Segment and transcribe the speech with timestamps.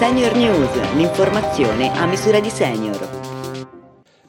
[0.00, 3.06] Senior News, l'informazione a misura di senior.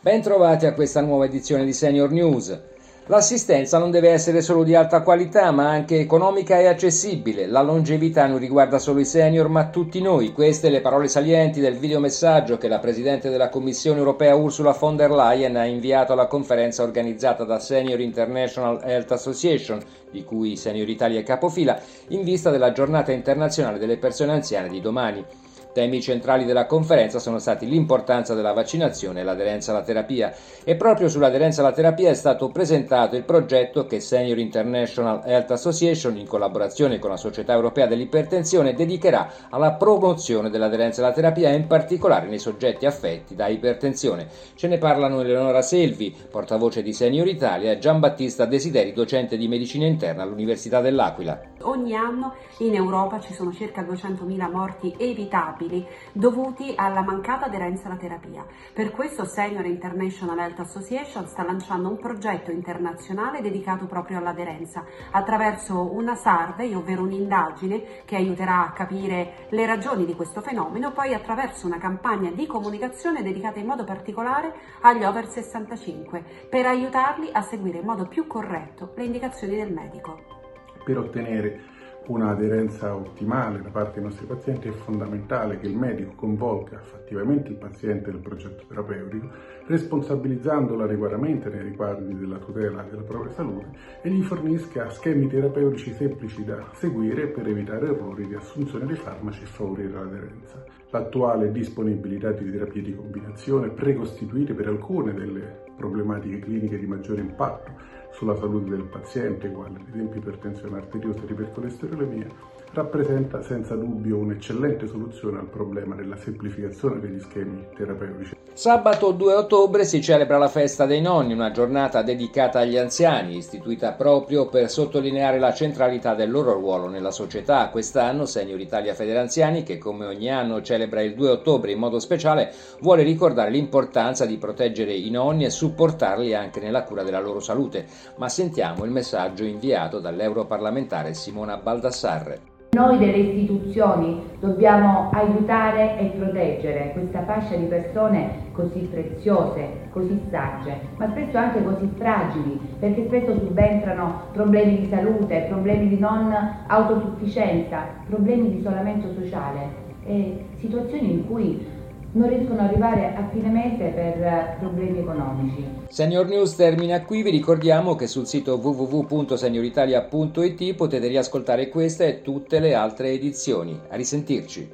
[0.02, 2.60] Bentrovati a questa nuova edizione di Senior News.
[3.05, 7.47] L'assistenza non deve essere solo di alta qualità, ma anche economica e accessibile.
[7.47, 10.34] La longevità non riguarda solo i senior, ma tutti noi.
[10.34, 15.12] Queste le parole salienti del videomessaggio che la Presidente della Commissione europea Ursula von der
[15.12, 19.82] Leyen ha inviato alla conferenza organizzata da Senior International Health Association,
[20.12, 21.80] di cui Senior Italia è capofila,
[22.10, 25.26] in vista della giornata internazionale delle persone anziane di domani.
[25.74, 30.34] Temi centrali della conferenza sono stati l'importanza della vaccinazione e l'aderenza alla terapia
[30.66, 36.17] e proprio sull'aderenza alla terapia è stato presentato il progetto che Senior International Health Association
[36.17, 42.28] in collaborazione con la Società Europea dell'Ipertensione dedicherà alla promozione dell'aderenza alla terapia in particolare
[42.28, 44.28] nei soggetti affetti da ipertensione.
[44.56, 49.86] Ce ne parlano Eleonora Selvi, portavoce di Senior Italia e Giambattista Desideri, docente di medicina
[49.86, 51.40] interna all'Università dell'Aquila.
[51.62, 57.88] Ogni anno in Europa ci sono circa 200.000 morti evitabili inevitabili dovuti alla mancata aderenza
[57.88, 58.45] alla terapia.
[58.73, 65.94] Per questo Senior International Health Association sta lanciando un progetto internazionale dedicato proprio all'aderenza attraverso
[65.94, 71.67] una survey, ovvero un'indagine che aiuterà a capire le ragioni di questo fenomeno, poi attraverso
[71.67, 77.80] una campagna di comunicazione dedicata in modo particolare agli over 65 per aiutarli a seguire
[77.80, 80.39] in modo più corretto le indicazioni del medico.
[80.84, 86.80] Per ottenere un'aderenza ottimale da parte dei nostri pazienti è fondamentale che il medico coinvolga
[86.80, 89.30] fattivamente il paziente nel progetto terapeutico,
[89.68, 93.70] responsabilizzandolo adeguatamente nei riguardi della tutela della propria salute
[94.02, 99.44] e gli fornisca schemi terapeutici semplici da seguire per evitare errori di assunzione dei farmaci
[99.44, 100.64] e favorire l'aderenza.
[100.90, 108.00] L'attuale disponibilità di terapie di combinazione precostituite per alcune delle problematiche cliniche di maggiore impatto
[108.12, 112.28] sulla salute del paziente, quale ad esempio ipertensione arteriosa e ipercolesterolemia,
[112.73, 118.38] rappresenta senza dubbio un'eccellente soluzione al problema della semplificazione degli schemi terapeutici.
[118.54, 123.94] Sabato 2 ottobre si celebra la festa dei nonni, una giornata dedicata agli anziani, istituita
[123.94, 127.70] proprio per sottolineare la centralità del loro ruolo nella società.
[127.70, 132.53] Quest'anno Senior Italia Federanziani, che come ogni anno celebra il 2 ottobre in modo speciale,
[132.81, 137.85] vuole ricordare l'importanza di proteggere i nonni e supportarli anche nella cura della loro salute.
[138.17, 142.50] Ma sentiamo il messaggio inviato dall'europarlamentare Simona Baldassarre.
[142.73, 150.79] Noi delle istituzioni dobbiamo aiutare e proteggere questa fascia di persone così preziose, così sagge,
[150.95, 156.34] ma spesso anche così fragili, perché spesso subentrano problemi di salute, problemi di non
[156.67, 161.67] autosufficienza, problemi di isolamento sociale e situazioni in cui
[162.13, 165.66] non riescono ad arrivare a fine mese per eh, problemi economici.
[165.88, 172.59] Senior News termina qui, vi ricordiamo che sul sito www.senioritalia.it potete riascoltare questa e tutte
[172.59, 173.79] le altre edizioni.
[173.89, 174.69] A risentirci.